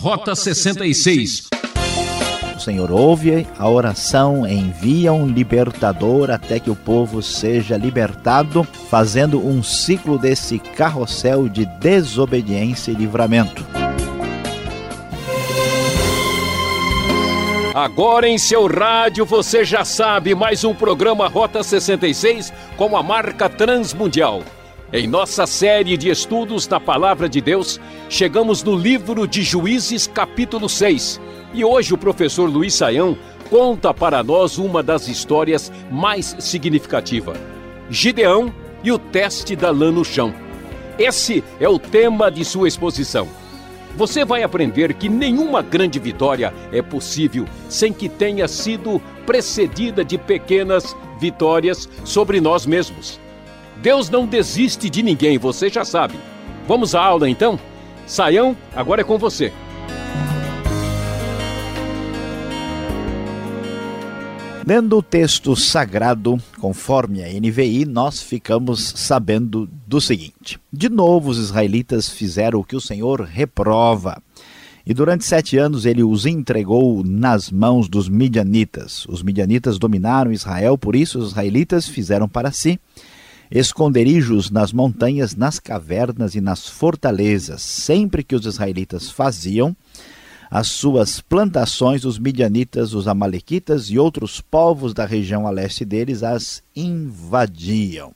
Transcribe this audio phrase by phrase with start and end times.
[0.00, 1.48] Rota 66.
[2.56, 9.46] O Senhor ouve a oração, envia um libertador até que o povo seja libertado, fazendo
[9.46, 13.62] um ciclo desse carrossel de desobediência e livramento.
[17.74, 23.50] Agora em seu rádio você já sabe mais um programa Rota 66 com a marca
[23.50, 24.42] Transmundial.
[24.92, 30.68] Em nossa série de estudos na Palavra de Deus, chegamos no livro de Juízes, capítulo
[30.68, 31.20] 6.
[31.54, 33.16] E hoje o professor Luiz Saião
[33.48, 37.38] conta para nós uma das histórias mais significativas:
[37.88, 40.34] Gideão e o teste da lã no chão.
[40.98, 43.28] Esse é o tema de sua exposição.
[43.96, 50.18] Você vai aprender que nenhuma grande vitória é possível sem que tenha sido precedida de
[50.18, 53.20] pequenas vitórias sobre nós mesmos.
[53.82, 56.14] Deus não desiste de ninguém, você já sabe.
[56.68, 57.58] Vamos à aula então?
[58.06, 59.50] Saião, agora é com você.
[64.66, 71.38] Lendo o texto sagrado, conforme a NVI, nós ficamos sabendo do seguinte: De novo, os
[71.38, 74.22] israelitas fizeram o que o Senhor reprova.
[74.86, 79.06] E durante sete anos ele os entregou nas mãos dos midianitas.
[79.06, 82.78] Os midianitas dominaram Israel, por isso os israelitas fizeram para si
[83.50, 87.62] esconderijos nas montanhas, nas cavernas e nas fortalezas.
[87.62, 89.76] Sempre que os israelitas faziam
[90.50, 96.22] as suas plantações, os midianitas, os amalequitas e outros povos da região a leste deles
[96.22, 98.12] as invadiam.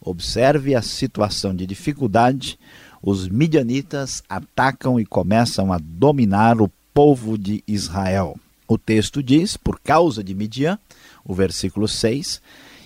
[0.00, 2.58] Observe a situação de dificuldade.
[3.02, 8.38] Os midianitas atacam e começam a dominar o povo de Israel.
[8.68, 10.78] O texto diz: por causa de Midian,
[11.24, 12.40] o versículo 6,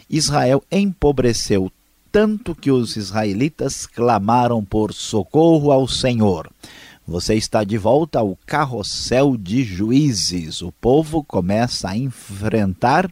[0.09, 1.71] Israel empobreceu
[2.11, 6.51] tanto que os israelitas clamaram por socorro ao Senhor.
[7.07, 10.61] Você está de volta ao carrossel de juízes.
[10.61, 13.11] O povo começa a enfrentar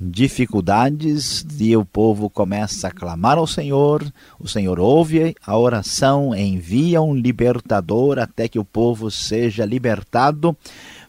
[0.00, 4.02] dificuldades e o povo começa a clamar ao Senhor.
[4.38, 10.56] O Senhor ouve a oração, envia um libertador até que o povo seja libertado,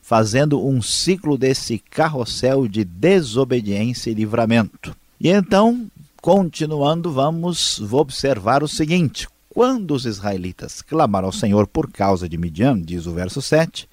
[0.01, 4.95] fazendo um ciclo desse carrossel de desobediência e livramento.
[5.21, 5.87] E então
[6.21, 12.77] Continuando, vamos observar o seguinte: quando os israelitas clamaram ao Senhor por causa de Midian,
[12.81, 13.87] diz o verso 7,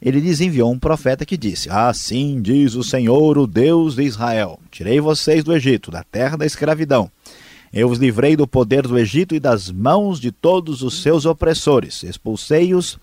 [0.00, 4.60] ele lhes enviou um profeta que disse: Assim diz o Senhor, o Deus de Israel:
[4.70, 7.10] Tirei vocês do Egito, da terra da escravidão.
[7.72, 12.04] Eu os livrei do poder do Egito e das mãos de todos os seus opressores.
[12.04, 13.00] Expulsei-os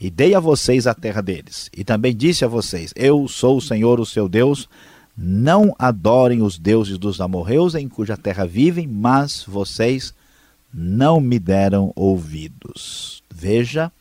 [0.00, 1.68] e dei a vocês a terra deles.
[1.76, 4.68] E também disse a vocês: Eu sou o Senhor, o seu Deus
[5.16, 10.14] não adorem os deuses dos amorreus em cuja terra vivem, mas vocês
[10.72, 13.22] não me deram ouvidos.
[13.32, 13.92] Veja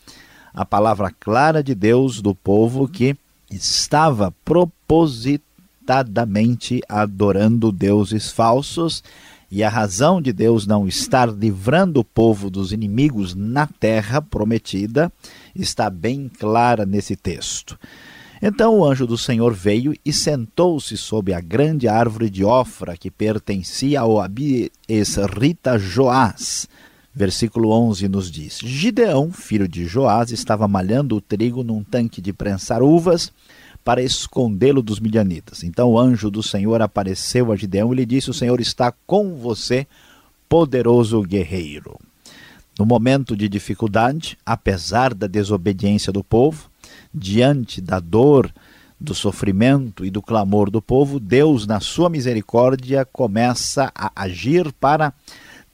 [0.54, 3.16] a palavra clara de Deus do povo que
[3.50, 9.04] estava propositadamente adorando deuses falsos
[9.52, 15.14] e a razão de Deus não estar livrando o povo dos inimigos na terra prometida
[15.54, 17.78] está bem clara nesse texto.
[18.46, 23.10] Então o anjo do Senhor veio e sentou-se sob a grande árvore de Ofra, que
[23.10, 26.68] pertencia ao Abiesrita Joás.
[27.16, 32.34] Versículo 11 nos diz: Gideão, filho de Joás, estava malhando o trigo num tanque de
[32.34, 33.32] prensar uvas
[33.82, 35.64] para escondê-lo dos midianitas.
[35.64, 39.38] Então o anjo do Senhor apareceu a Gideão e lhe disse: O Senhor está com
[39.38, 39.88] você,
[40.50, 41.98] poderoso guerreiro.
[42.78, 46.73] No momento de dificuldade, apesar da desobediência do povo,
[47.14, 48.52] diante da dor,
[49.00, 55.14] do sofrimento e do clamor do povo, Deus, na sua misericórdia, começa a agir para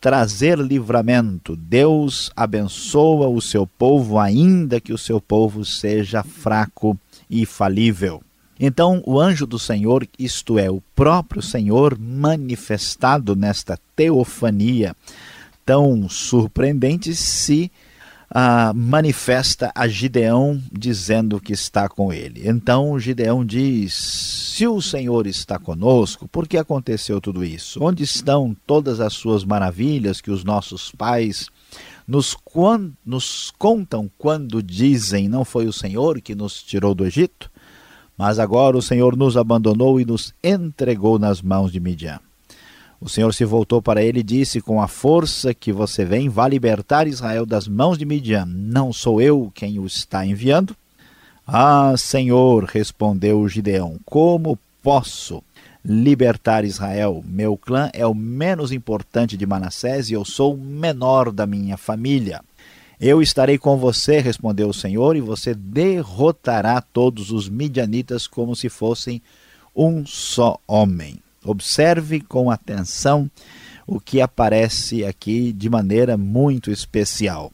[0.01, 1.55] trazer livramento.
[1.55, 6.97] Deus abençoa o seu povo, ainda que o seu povo seja fraco
[7.29, 8.21] e falível.
[8.59, 14.95] Então, o anjo do Senhor, isto é, o próprio Senhor manifestado nesta teofania
[15.65, 17.71] tão surpreendente, se
[18.31, 22.47] ah, manifesta a Gideão dizendo que está com ele.
[22.47, 23.93] Então Gideão diz:
[24.55, 27.83] Se o Senhor está conosco, por que aconteceu tudo isso?
[27.83, 31.47] Onde estão todas as suas maravilhas que os nossos pais
[32.07, 32.37] nos,
[33.05, 37.49] nos contam quando dizem: Não foi o Senhor que nos tirou do Egito?
[38.17, 42.19] Mas agora o Senhor nos abandonou e nos entregou nas mãos de Midian.
[43.01, 46.47] O Senhor se voltou para ele e disse: Com a força que você vem, vá
[46.47, 48.45] libertar Israel das mãos de Midian.
[48.45, 50.75] Não sou eu quem o está enviando?
[51.47, 55.41] Ah, Senhor, respondeu Gideão, como posso
[55.83, 57.23] libertar Israel?
[57.25, 61.77] Meu clã é o menos importante de Manassés e eu sou o menor da minha
[61.77, 62.41] família.
[62.99, 68.67] Eu estarei com você, respondeu o Senhor, e você derrotará todos os midianitas como se
[68.67, 69.21] fossem
[69.73, 71.17] um só homem.
[71.49, 73.29] Observe com atenção
[73.87, 77.51] o que aparece aqui de maneira muito especial.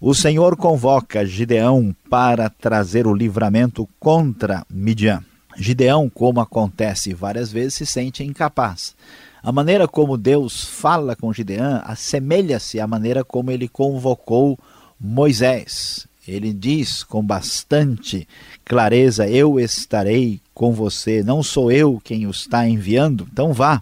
[0.00, 5.24] O Senhor convoca Gideão para trazer o livramento contra Midian.
[5.56, 8.94] Gideão, como acontece várias vezes, se sente incapaz.
[9.42, 14.56] A maneira como Deus fala com Gideão assemelha-se à maneira como ele convocou
[15.00, 16.06] Moisés.
[16.28, 18.28] Ele diz com bastante
[18.64, 23.80] clareza: Eu estarei com você, não sou eu quem o está enviando, então vá.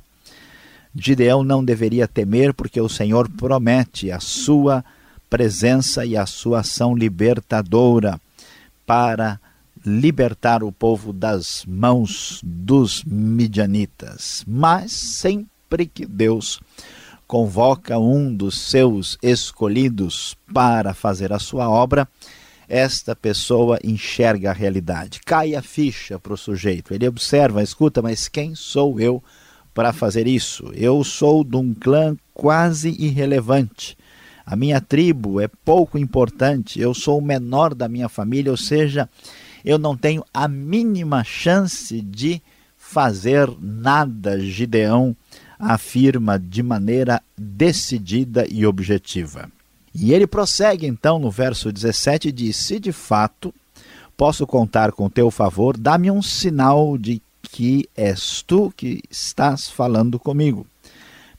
[0.94, 4.84] Gideão não deveria temer, porque o Senhor promete a sua
[5.30, 8.20] presença e a sua ação libertadora
[8.84, 9.40] para
[9.86, 14.44] libertar o povo das mãos dos midianitas.
[14.46, 16.60] Mas sempre que Deus
[17.26, 22.06] convoca um dos seus escolhidos para fazer a sua obra,
[22.68, 25.20] esta pessoa enxerga a realidade.
[25.24, 26.92] Cai a ficha para o sujeito.
[26.92, 29.22] Ele observa, escuta, mas quem sou eu
[29.74, 30.70] para fazer isso?
[30.74, 33.96] Eu sou de um clã quase irrelevante.
[34.44, 36.80] A minha tribo é pouco importante.
[36.80, 39.08] Eu sou o menor da minha família, ou seja,
[39.64, 42.40] eu não tenho a mínima chance de
[42.76, 45.16] fazer nada, Gideão
[45.58, 49.50] afirma de maneira decidida e objetiva.
[49.98, 53.52] E ele prossegue então no verso 17 e diz: Se de fato
[54.14, 60.18] posso contar com teu favor, dá-me um sinal de que és tu que estás falando
[60.18, 60.66] comigo.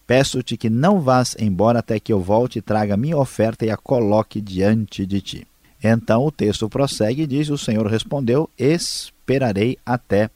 [0.08, 3.78] Peço-te que não vás embora até que eu volte e traga minha oferta e a
[3.78, 5.48] coloque diante de ti.
[5.84, 10.32] Então o texto prossegue e diz: O Senhor respondeu: Esperarei até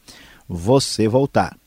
[0.47, 1.57] você voltar.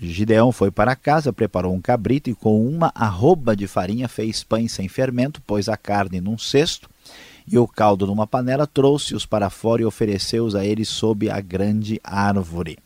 [0.00, 4.72] Gideão foi para casa, preparou um cabrito e com uma arroba de farinha fez pães
[4.72, 6.88] sem fermento, pôs a carne num cesto
[7.46, 12.00] e o caldo numa panela, trouxe-os para fora e ofereceu-os a eles sob a grande
[12.02, 12.78] árvore.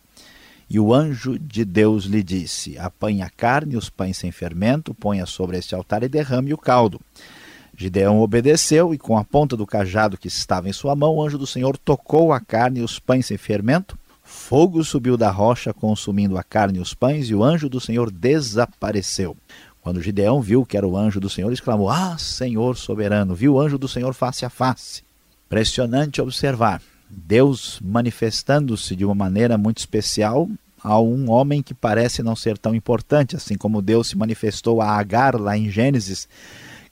[0.69, 5.25] E o anjo de Deus lhe disse: Apanhe a carne os pães sem fermento, ponha
[5.25, 7.01] sobre este altar e derrame o caldo.
[7.77, 11.39] Gideão obedeceu e, com a ponta do cajado que estava em sua mão, o anjo
[11.39, 13.97] do Senhor tocou a carne e os pães sem fermento.
[14.49, 18.13] Fogo subiu da rocha, consumindo a carne e os pães, e o anjo do Senhor
[18.13, 19.37] desapareceu.
[19.81, 23.35] Quando Gideão viu que era o anjo do Senhor, exclamou: Ah, Senhor soberano!
[23.35, 25.03] Viu o anjo do Senhor face a face.
[25.47, 26.81] Impressionante observar.
[27.11, 30.49] Deus manifestando-se de uma maneira muito especial
[30.81, 34.93] a um homem que parece não ser tão importante, assim como Deus se manifestou a
[34.93, 36.29] Agar lá em Gênesis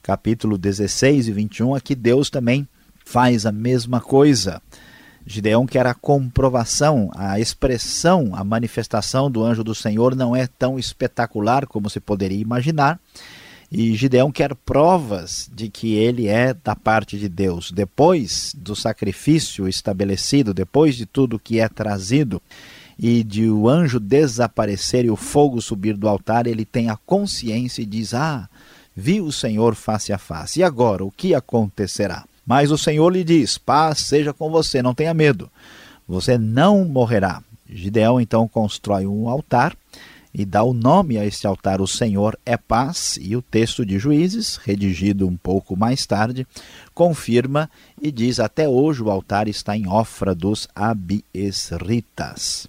[0.03, 2.67] capítulo 16 e 21, aqui Deus também
[3.05, 4.61] faz a mesma coisa.
[5.27, 10.77] Gideão quer a comprovação, a expressão, a manifestação do anjo do Senhor não é tão
[10.77, 12.99] espetacular como se poderia imaginar.
[13.71, 17.71] E Gideão quer provas de que ele é da parte de Deus.
[17.71, 22.39] Depois do sacrifício estabelecido, depois de tudo que é trazido
[22.97, 27.81] e de o anjo desaparecer e o fogo subir do altar, ele tem a consciência
[27.81, 28.47] e diz: Ah,
[28.95, 30.59] viu o Senhor face a face.
[30.59, 32.23] E agora, o que acontecerá?
[32.45, 35.49] Mas o Senhor lhe diz: Paz seja com você, não tenha medo.
[36.07, 37.41] Você não morrerá.
[37.67, 39.75] Gideão então constrói um altar
[40.37, 43.17] e dá o nome a este altar: O Senhor é paz.
[43.21, 46.45] E o texto de Juízes, redigido um pouco mais tarde,
[46.93, 47.69] confirma
[48.01, 52.67] e diz: Até hoje o altar está em Ofra dos Abiesritas.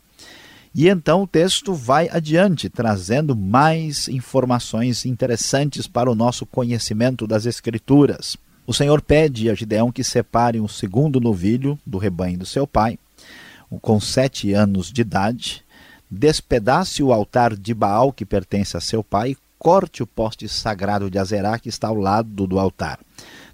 [0.73, 7.47] E então o texto vai adiante, trazendo mais informações interessantes para o nosso conhecimento das
[7.47, 8.37] Escrituras.
[8.67, 12.99] O Senhor pede a Gideão que separe um segundo novilho do rebanho do seu pai,
[13.81, 15.65] com sete anos de idade,
[16.11, 21.19] despedace o altar de Baal que pertence a seu pai corte o poste sagrado de
[21.19, 22.99] Azerá que está ao lado do altar.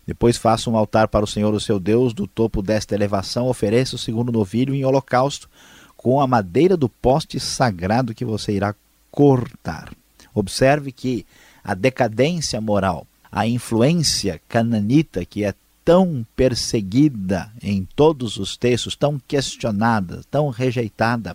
[0.06, 3.96] Depois faça um altar para o Senhor, o seu Deus, do topo desta elevação, ofereça
[3.96, 5.48] o segundo novilho em holocausto,
[5.96, 8.74] com a madeira do poste sagrado que você irá
[9.10, 9.92] cortar.
[10.34, 11.24] Observe que
[11.62, 19.18] a decadência moral, a influência cananita que é tão perseguida em todos os textos, tão
[19.26, 21.34] questionada, tão rejeitada,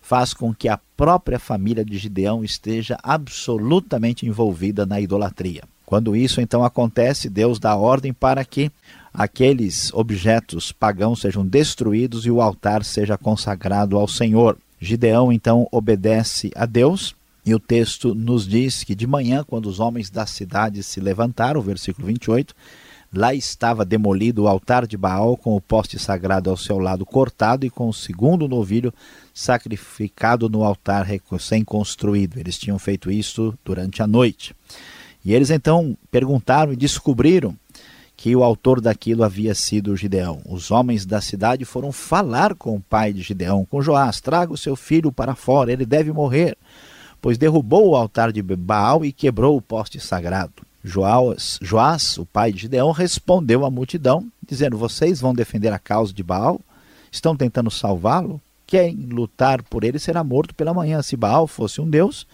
[0.00, 5.64] faz com que a própria família de Gideão esteja absolutamente envolvida na idolatria.
[5.84, 8.70] Quando isso então acontece, Deus dá ordem para que
[9.12, 14.56] aqueles objetos pagãos sejam destruídos e o altar seja consagrado ao Senhor.
[14.80, 19.80] Gideão então obedece a Deus e o texto nos diz que de manhã, quando os
[19.80, 22.54] homens da cidade se levantaram, versículo 28,
[23.12, 27.66] lá estava demolido o altar de Baal com o poste sagrado ao seu lado cortado
[27.66, 28.94] e com o segundo novilho
[29.34, 32.38] sacrificado no altar recém-construído.
[32.38, 34.54] Eles tinham feito isso durante a noite.
[35.24, 37.56] E eles então perguntaram e descobriram
[38.16, 40.40] que o autor daquilo havia sido Gideão.
[40.48, 44.56] Os homens da cidade foram falar com o pai de Gideão, com Joás: traga o
[44.56, 46.56] seu filho para fora, ele deve morrer,
[47.22, 50.52] pois derrubou o altar de Baal e quebrou o poste sagrado.
[50.84, 56.12] Joás, Joás, o pai de Gideão, respondeu à multidão, dizendo: Vocês vão defender a causa
[56.12, 56.60] de Baal?
[57.10, 58.40] Estão tentando salvá-lo?
[58.66, 61.00] Quem lutar por ele será morto pela manhã.
[61.00, 62.26] Se Baal fosse um deus,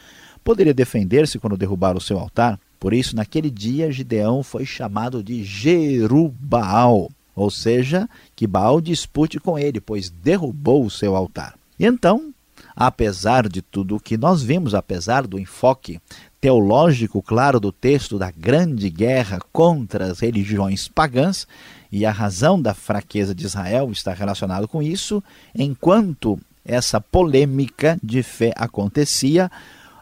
[0.43, 2.59] poderia defender-se quando derrubar o seu altar.
[2.81, 9.59] Por isso, naquele dia, Gideão foi chamado de Jerubaal, ou seja, que Baal dispute com
[9.59, 11.55] ele, pois derrubou o seu altar.
[11.79, 12.33] E então,
[12.81, 16.01] apesar de tudo o que nós vimos, apesar do enfoque
[16.41, 21.45] teológico claro do texto da grande guerra contra as religiões pagãs,
[21.91, 25.21] e a razão da fraqueza de Israel está relacionada com isso,
[25.53, 29.51] enquanto essa polêmica de fé acontecia,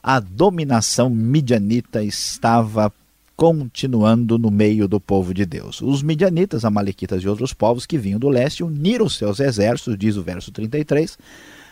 [0.03, 2.93] a dominação midianita estava
[3.35, 5.81] continuando no meio do povo de Deus.
[5.81, 10.23] Os midianitas, amalequitas e outros povos que vinham do leste uniram seus exércitos, diz o
[10.23, 11.17] verso 33,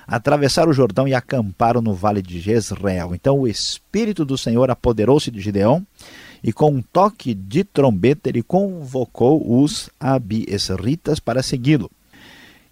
[0.06, 3.14] atravessaram o Jordão e acamparam no vale de Jezreel.
[3.14, 5.86] Então o Espírito do Senhor apoderou-se de Gideão
[6.42, 11.90] e com um toque de trombeta ele convocou os abiesritas para segui-lo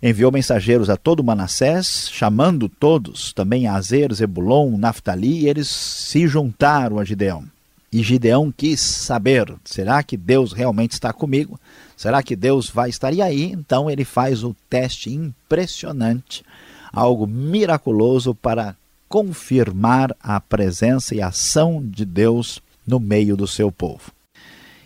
[0.02, 6.98] enviou mensageiros a todo Manassés, chamando todos, também Azer, Zebulon, Naftali, e eles se juntaram
[6.98, 7.44] a Gideão.
[7.92, 11.60] E Gideão quis saber: será que Deus realmente está comigo?
[11.96, 13.12] Será que Deus vai estar?
[13.12, 16.42] E aí, então, ele faz o teste impressionante,
[16.92, 18.76] algo miraculoso para
[19.08, 24.12] confirmar a presença e a ação de Deus no meio do seu povo.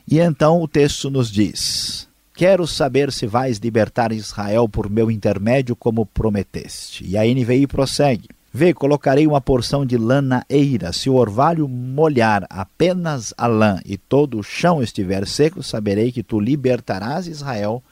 [0.08, 5.74] E então o texto nos diz: Quero saber se vais libertar Israel por meu intermédio,
[5.74, 7.04] como prometeste.
[7.04, 8.28] E a NVI prossegue.
[8.52, 10.92] Vê, colocarei uma porção de lã na eira.
[10.92, 16.22] Se o orvalho molhar apenas a lã e todo o chão estiver seco, saberei que
[16.22, 17.82] tu libertarás Israel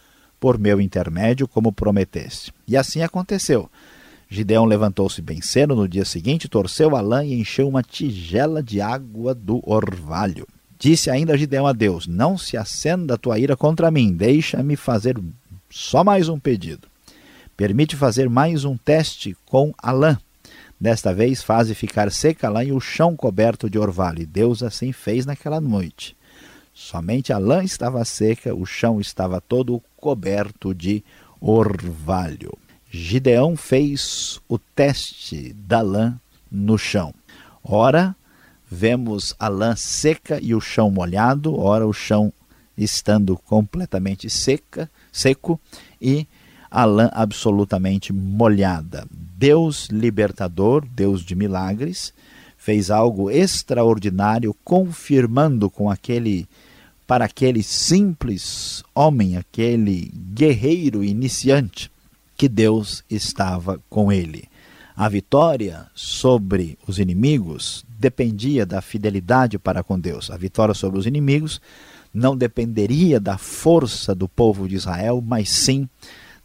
[0.40, 2.52] por meu intermédio, como prometeste.
[2.66, 3.68] E assim aconteceu.
[4.28, 8.80] Gideão levantou-se bem cedo no dia seguinte, torceu a lã e encheu uma tigela de
[8.80, 10.46] água do orvalho.
[10.78, 15.18] Disse ainda Gideão a Deus: Não se acenda a tua ira contra mim, deixa-me fazer
[15.70, 16.88] só mais um pedido.
[17.56, 20.18] Permite fazer mais um teste com a lã.
[20.80, 24.22] Desta vez, faze ficar seca a lã e o chão coberto de orvalho.
[24.22, 26.16] E Deus assim fez naquela noite.
[26.74, 31.04] Somente a lã estava seca, o chão estava todo coberto de
[31.40, 32.52] orvalho.
[32.96, 36.14] Gideão fez o teste da lã
[36.48, 37.12] no chão.
[37.60, 38.14] Ora,
[38.70, 42.32] vemos a lã seca e o chão molhado, ora o chão
[42.78, 45.58] estando completamente seca, seco
[46.00, 46.24] e
[46.70, 49.04] a lã absolutamente molhada.
[49.10, 52.14] Deus libertador, Deus de milagres,
[52.56, 56.46] fez algo extraordinário, confirmando com aquele
[57.08, 61.90] para aquele simples homem, aquele guerreiro iniciante,
[62.44, 64.44] que Deus estava com ele.
[64.94, 70.30] A vitória sobre os inimigos dependia da fidelidade para com Deus.
[70.30, 71.58] A vitória sobre os inimigos
[72.12, 75.88] não dependeria da força do povo de Israel, mas sim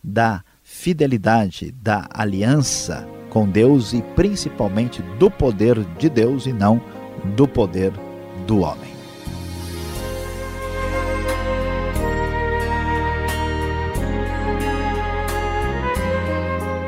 [0.02, 6.82] da fidelidade, da aliança com Deus e principalmente do poder de Deus e não
[7.36, 7.92] do poder
[8.48, 8.89] do homem.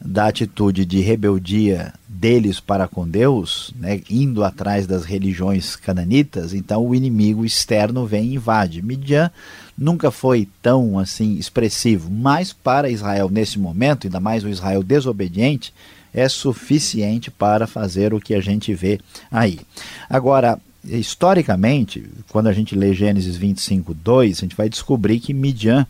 [0.00, 6.86] da atitude de rebeldia deles para com Deus, né, indo atrás das religiões cananitas, então
[6.86, 8.82] o inimigo externo vem e invade.
[8.82, 9.30] Midian
[9.76, 15.72] nunca foi tão assim expressivo, mas para Israel nesse momento, ainda mais o Israel desobediente,
[16.12, 18.98] é suficiente para fazer o que a gente vê
[19.30, 19.60] aí.
[20.08, 25.86] Agora, historicamente, quando a gente lê Gênesis 25, 2, a gente vai descobrir que Midian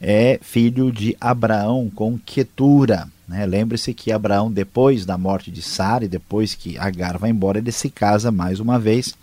[0.00, 3.08] é filho de Abraão com Quetura.
[3.26, 3.44] Né?
[3.44, 7.72] Lembre-se que Abraão, depois da morte de Sara e depois que Agar vai embora, ele
[7.72, 9.14] se casa mais uma vez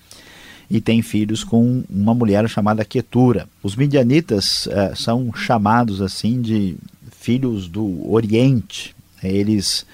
[0.70, 3.48] e tem filhos com uma mulher chamada Quetura.
[3.62, 6.76] Os midianitas eh, são chamados assim de
[7.12, 8.96] filhos do Oriente.
[9.24, 9.86] Eles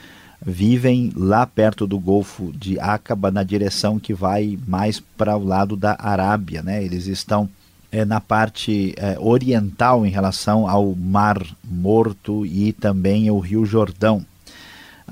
[0.45, 5.75] vivem lá perto do Golfo de Acaba, na direção que vai mais para o lado
[5.75, 6.61] da Arábia.
[6.63, 6.83] Né?
[6.83, 7.50] Eles estão
[7.91, 14.25] é, na parte é, oriental em relação ao Mar Morto e também o Rio Jordão.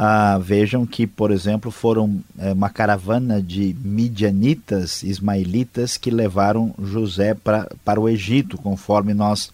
[0.01, 7.33] Ah, vejam que, por exemplo, foram é, uma caravana de midianitas, ismaelitas, que levaram José
[7.33, 9.51] pra, para o Egito, conforme nós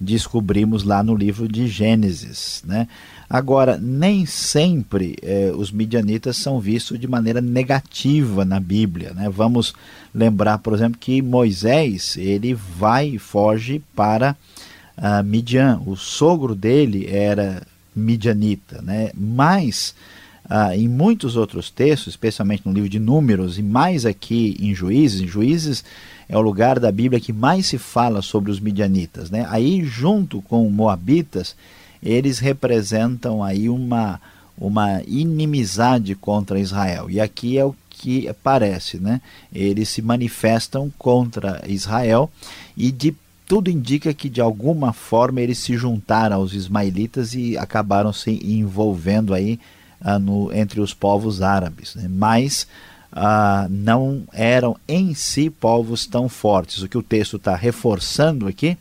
[0.00, 2.60] descobrimos lá no livro de Gênesis.
[2.66, 2.88] Né?
[3.28, 9.12] Agora, nem sempre eh, os midianitas são vistos de maneira negativa na Bíblia.
[9.14, 9.28] Né?
[9.28, 9.72] Vamos
[10.14, 14.36] lembrar, por exemplo, que Moisés ele vai e foge para
[14.98, 15.80] uh, Midian.
[15.86, 17.62] O sogro dele era
[17.96, 19.10] midianita, né?
[19.14, 19.94] mas
[20.46, 25.20] uh, em muitos outros textos, especialmente no livro de Números e mais aqui em Juízes,
[25.20, 25.84] em Juízes
[26.28, 29.30] é o lugar da Bíblia que mais se fala sobre os midianitas.
[29.30, 29.46] Né?
[29.50, 31.54] Aí, junto com Moabitas,
[32.04, 34.20] eles representam aí uma,
[34.58, 37.10] uma inimizade contra Israel.
[37.10, 39.20] E aqui é o que parece, né?
[39.52, 42.30] Eles se manifestam contra Israel
[42.76, 43.16] e de
[43.46, 49.32] tudo indica que de alguma forma eles se juntaram aos ismaelitas e acabaram se envolvendo
[49.34, 49.60] aí
[50.00, 51.94] ah, no, entre os povos árabes.
[51.94, 52.08] Né?
[52.08, 52.66] Mas
[53.12, 56.82] ah, não eram em si povos tão fortes.
[56.82, 58.76] O que o texto está reforçando aqui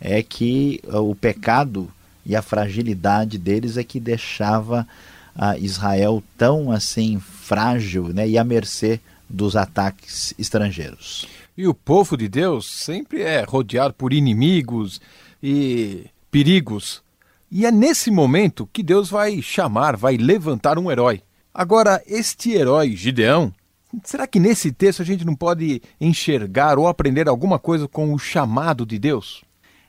[0.00, 1.90] é que ah, o pecado
[2.24, 4.86] e a fragilidade deles é que deixava
[5.34, 11.26] a Israel tão assim frágil né, e à mercê dos ataques estrangeiros.
[11.56, 15.00] E o povo de Deus sempre é rodeado por inimigos
[15.42, 17.02] e perigos.
[17.50, 21.22] E é nesse momento que Deus vai chamar, vai levantar um herói.
[21.52, 23.52] Agora, este herói, Gideão,
[24.02, 28.18] será que nesse texto a gente não pode enxergar ou aprender alguma coisa com o
[28.18, 29.44] chamado de Deus?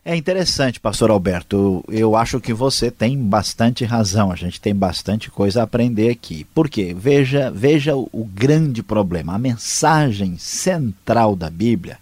[0.07, 1.83] É interessante, pastor Alberto.
[1.89, 4.31] Eu acho que você tem bastante razão.
[4.31, 6.45] A gente tem bastante coisa a aprender aqui.
[6.53, 6.95] Por quê?
[6.95, 9.33] Veja, veja o, o grande problema.
[9.33, 11.97] A mensagem central da Bíblia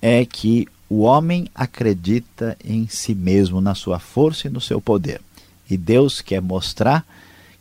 [0.00, 5.20] é que o homem acredita em si mesmo, na sua força e no seu poder.
[5.68, 7.04] E Deus quer mostrar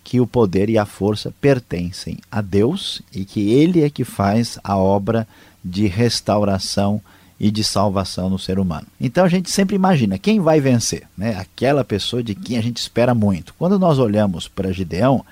[0.03, 4.59] que o poder e a força pertencem a Deus e que Ele é que faz
[4.63, 5.27] a obra
[5.65, 7.01] de restauração
[7.43, 8.87] e de salvação no ser humano.
[9.01, 11.35] Então a gente sempre imagina quem vai vencer, né?
[11.37, 13.53] Aquela pessoa de quem a gente espera muito.
[13.59, 15.25] Quando nós olhamos para Gideão,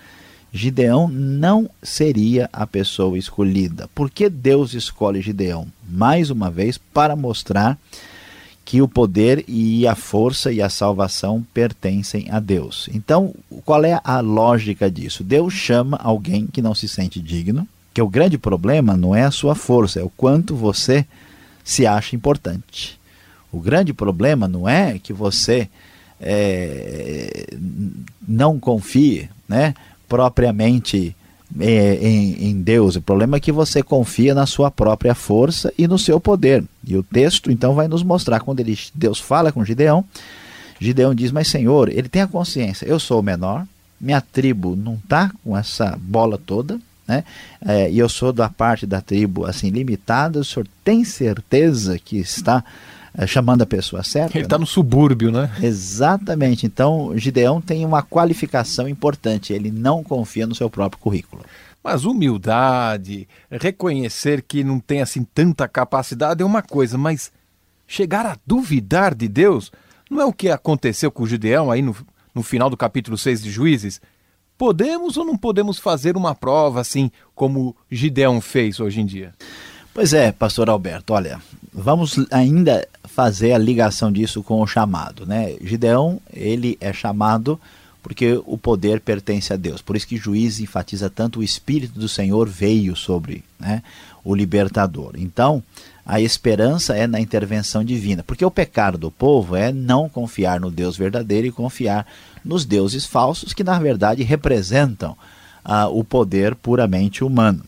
[0.51, 3.89] Gideão não seria a pessoa escolhida.
[3.95, 5.67] Por que Deus escolhe Gideão?
[5.89, 7.79] Mais uma vez para mostrar
[8.65, 12.89] que o poder e a força e a salvação pertencem a Deus.
[12.93, 15.23] Então, qual é a lógica disso?
[15.23, 19.31] Deus chama alguém que não se sente digno, que o grande problema não é a
[19.31, 21.05] sua força, é o quanto você
[21.63, 22.99] se acha importante.
[23.51, 25.67] O grande problema não é que você
[26.19, 27.47] é,
[28.25, 29.73] não confie né,
[30.07, 31.15] propriamente
[31.59, 32.95] é, em, em, Deus.
[32.95, 36.63] O problema é que você confia na sua própria força e no seu poder.
[36.85, 40.05] E o texto então vai nos mostrar quando ele, Deus fala com Gideão.
[40.79, 43.65] Gideão diz: Mas Senhor, ele tem a consciência, eu sou o menor,
[43.99, 46.79] minha tribo não está com essa bola toda,
[47.11, 47.25] né?
[47.65, 52.17] É, e eu sou da parte da tribo assim limitada, o senhor tem certeza que
[52.17, 52.63] está
[53.13, 54.37] é, chamando a pessoa certa?
[54.37, 54.61] Ele está né?
[54.61, 55.51] no subúrbio, né?
[55.61, 56.65] Exatamente.
[56.65, 61.43] Então, Gideão tem uma qualificação importante, ele não confia no seu próprio currículo.
[61.83, 67.31] Mas humildade, reconhecer que não tem assim tanta capacidade é uma coisa, mas
[67.85, 69.71] chegar a duvidar de Deus
[70.09, 71.93] não é o que aconteceu com o Gideão aí no,
[72.33, 73.99] no final do capítulo 6 de Juízes?
[74.61, 79.33] Podemos ou não podemos fazer uma prova assim como Gideão fez hoje em dia?
[79.91, 81.41] Pois é, pastor Alberto, olha,
[81.73, 85.55] vamos ainda fazer a ligação disso com o chamado, né?
[85.63, 87.59] Gideão, ele é chamado
[88.03, 89.81] porque o poder pertence a Deus.
[89.81, 93.81] Por isso que Juízes enfatiza tanto o Espírito do Senhor veio sobre né,
[94.23, 95.13] o libertador.
[95.15, 95.63] Então,
[96.05, 100.71] a esperança é na intervenção divina, porque o pecado do povo é não confiar no
[100.71, 102.07] Deus verdadeiro e confiar
[102.43, 105.15] nos deuses falsos, que na verdade representam
[105.63, 107.63] ah, o poder puramente humano.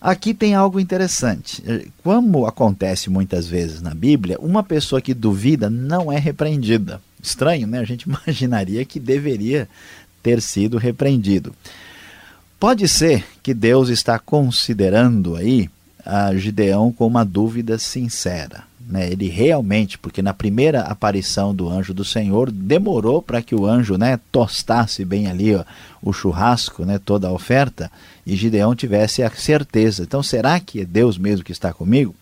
[0.00, 1.62] Aqui tem algo interessante.
[2.02, 7.00] Como acontece muitas vezes na Bíblia, uma pessoa que duvida não é repreendida.
[7.22, 7.78] Estranho, né?
[7.78, 9.66] A gente imaginaria que deveria
[10.22, 11.54] ter sido repreendido.
[12.60, 15.70] Pode ser que Deus está considerando aí
[16.04, 18.64] a Gideão com uma dúvida sincera.
[18.86, 19.10] Né?
[19.10, 23.96] Ele realmente, porque na primeira aparição do anjo do Senhor, demorou para que o anjo
[23.96, 25.64] né, tostasse bem ali ó,
[26.02, 27.90] o churrasco, né, toda a oferta,
[28.26, 30.02] e Gideão tivesse a certeza.
[30.02, 32.14] Então, será que é Deus mesmo que está comigo?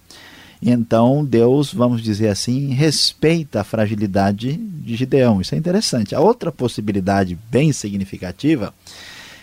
[0.65, 5.41] Então, Deus, vamos dizer assim, respeita a fragilidade de Gideão.
[5.41, 6.15] Isso é interessante.
[6.15, 8.73] A outra possibilidade bem significativa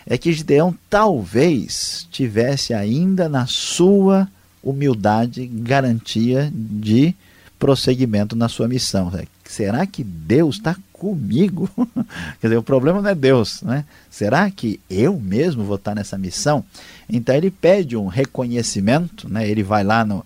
[0.10, 4.28] é que Gideão talvez tivesse ainda na sua
[4.64, 7.14] humildade garantia de
[7.60, 9.12] prosseguimento na sua missão.
[9.46, 11.70] Será que Deus está comigo?
[12.42, 13.86] Quer dizer, o problema não é Deus, né?
[14.10, 16.64] Será que eu mesmo vou estar nessa missão?
[17.08, 19.48] Então ele pede um reconhecimento, né?
[19.48, 20.26] Ele vai lá no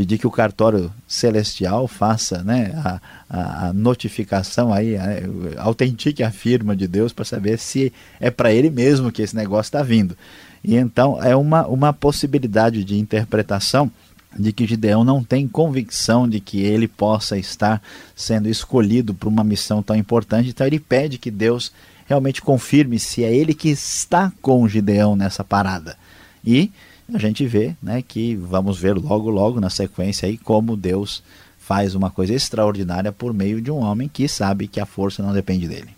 [0.00, 2.72] pedir que o cartório celestial faça né,
[3.28, 5.04] a, a, notificação aí, a,
[5.58, 9.68] autentique a firma de Deus para saber se é para ele mesmo que esse negócio
[9.68, 10.16] está vindo.
[10.64, 13.90] E então é uma, uma possibilidade de interpretação
[14.34, 17.82] de que Gideão não tem convicção de que ele possa estar
[18.16, 21.72] sendo escolhido para uma missão tão importante, então ele pede que Deus
[22.06, 25.94] realmente confirme se é ele que está com Gideão nessa parada.
[26.42, 26.72] E
[27.16, 31.22] a gente vê né, que vamos ver logo, logo na sequência aí como Deus
[31.58, 35.32] faz uma coisa extraordinária por meio de um homem que sabe que a força não
[35.32, 35.90] depende dele.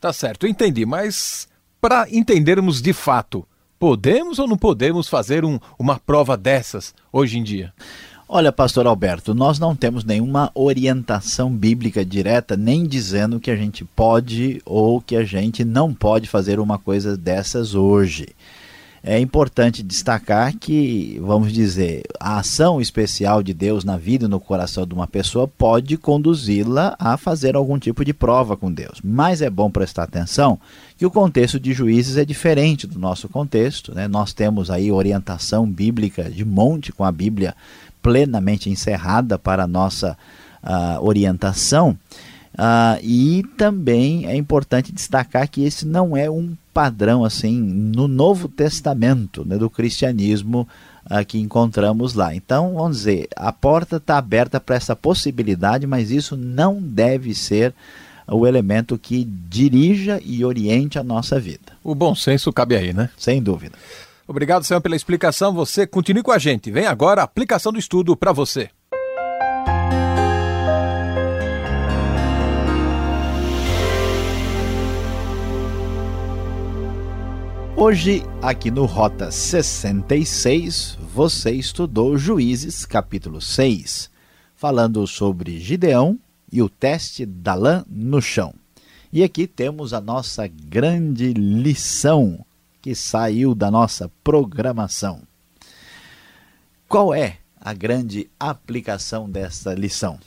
[0.00, 1.48] Tá certo, entendi, mas
[1.80, 3.46] para entendermos de fato,
[3.78, 7.72] podemos ou não podemos fazer um, uma prova dessas hoje em dia?
[8.28, 13.84] Olha, pastor Alberto, nós não temos nenhuma orientação bíblica direta, nem dizendo que a gente
[13.84, 18.28] pode ou que a gente não pode fazer uma coisa dessas hoje
[19.02, 24.38] é importante destacar que, vamos dizer, a ação especial de Deus na vida e no
[24.38, 29.00] coração de uma pessoa pode conduzi-la a fazer algum tipo de prova com Deus.
[29.02, 30.60] Mas é bom prestar atenção
[30.98, 33.94] que o contexto de juízes é diferente do nosso contexto.
[33.94, 34.06] Né?
[34.06, 37.54] Nós temos aí orientação bíblica de monte com a Bíblia
[38.02, 40.16] plenamente encerrada para a nossa
[40.62, 41.96] uh, orientação.
[42.52, 48.48] Uh, e também é importante destacar que esse não é um padrão assim no Novo
[48.48, 50.68] Testamento né, do cristianismo
[51.06, 52.34] uh, que encontramos lá.
[52.34, 57.74] Então, vamos dizer, a porta está aberta para essa possibilidade, mas isso não deve ser
[58.26, 61.72] o elemento que dirija e oriente a nossa vida.
[61.82, 63.10] O bom senso cabe aí, né?
[63.16, 63.76] Sem dúvida.
[64.26, 65.52] Obrigado, Senhor, pela explicação.
[65.52, 66.70] Você continue com a gente.
[66.70, 68.70] Vem agora a aplicação do estudo para você.
[77.76, 84.10] Hoje, aqui no Rota 66, você estudou Juízes, capítulo 6,
[84.54, 86.18] falando sobre Gideão
[86.52, 88.52] e o teste da lã no chão.
[89.12, 92.44] E aqui temos a nossa grande lição
[92.82, 95.22] que saiu da nossa programação.
[96.88, 100.18] Qual é a grande aplicação dessa lição?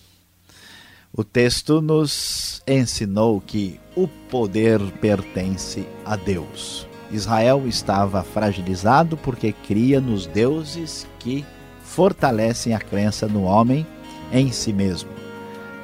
[1.13, 6.87] O texto nos ensinou que o poder pertence a Deus.
[7.13, 11.45] Israel estava fragilizado porque cria nos deuses que
[11.83, 13.85] fortalecem a crença no homem
[14.31, 15.09] em si mesmo.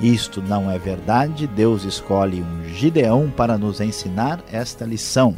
[0.02, 5.36] Isto não é verdade, Deus escolhe um Gideão para nos ensinar esta lição,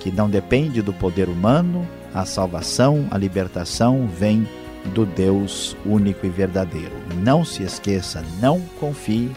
[0.00, 4.46] que não depende do poder humano, a salvação, a libertação vem
[4.92, 6.92] do Deus único e verdadeiro.
[7.22, 9.30] Não se esqueça, não confie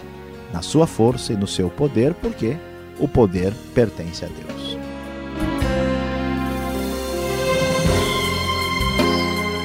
[0.51, 2.57] na sua força e no seu poder, porque
[2.99, 4.78] o poder pertence a Deus.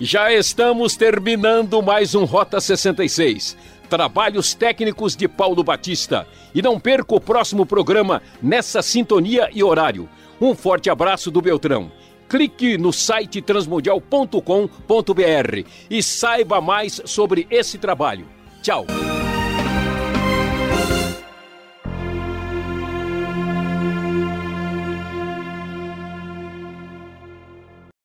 [0.05, 3.57] Já estamos terminando mais um Rota 66.
[3.89, 6.27] Trabalhos técnicos de Paulo Batista.
[6.55, 10.07] E não perca o próximo programa nessa sintonia e horário.
[10.39, 11.91] Um forte abraço do Beltrão.
[12.29, 18.27] Clique no site transmundial.com.br e saiba mais sobre esse trabalho.
[18.61, 18.85] Tchau!